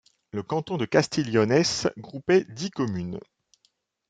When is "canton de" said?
0.41-0.85